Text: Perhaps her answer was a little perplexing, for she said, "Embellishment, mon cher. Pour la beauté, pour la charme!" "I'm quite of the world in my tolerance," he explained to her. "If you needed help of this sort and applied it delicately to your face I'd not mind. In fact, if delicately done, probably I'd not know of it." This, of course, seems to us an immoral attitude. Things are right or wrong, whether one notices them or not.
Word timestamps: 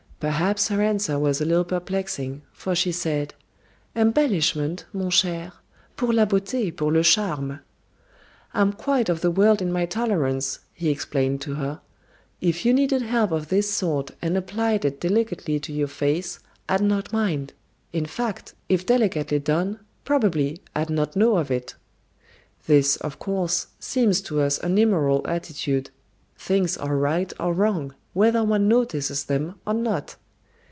Perhaps 0.21 0.67
her 0.67 0.83
answer 0.83 1.17
was 1.17 1.41
a 1.41 1.45
little 1.45 1.63
perplexing, 1.63 2.43
for 2.51 2.75
she 2.75 2.91
said, 2.91 3.33
"Embellishment, 3.95 4.85
mon 4.93 5.09
cher. 5.09 5.51
Pour 5.95 6.13
la 6.13 6.27
beauté, 6.27 6.69
pour 6.75 6.93
la 6.93 7.01
charme!" 7.01 7.59
"I'm 8.53 8.71
quite 8.71 9.09
of 9.09 9.21
the 9.21 9.31
world 9.31 9.63
in 9.63 9.71
my 9.71 9.87
tolerance," 9.87 10.59
he 10.75 10.89
explained 10.91 11.41
to 11.41 11.55
her. 11.55 11.81
"If 12.39 12.67
you 12.67 12.71
needed 12.71 13.01
help 13.01 13.31
of 13.31 13.49
this 13.49 13.73
sort 13.73 14.11
and 14.21 14.37
applied 14.37 14.85
it 14.85 15.01
delicately 15.01 15.59
to 15.59 15.73
your 15.73 15.87
face 15.87 16.37
I'd 16.69 16.81
not 16.81 17.11
mind. 17.11 17.53
In 17.91 18.05
fact, 18.05 18.53
if 18.69 18.85
delicately 18.85 19.39
done, 19.39 19.79
probably 20.05 20.61
I'd 20.75 20.91
not 20.91 21.15
know 21.15 21.37
of 21.37 21.49
it." 21.49 21.73
This, 22.67 22.95
of 22.97 23.17
course, 23.17 23.69
seems 23.79 24.21
to 24.29 24.41
us 24.41 24.59
an 24.59 24.77
immoral 24.77 25.25
attitude. 25.25 25.89
Things 26.37 26.77
are 26.77 26.95
right 26.95 27.33
or 27.39 27.53
wrong, 27.55 27.95
whether 28.13 28.43
one 28.43 28.67
notices 28.67 29.23
them 29.25 29.55
or 29.65 29.73
not. 29.73 30.17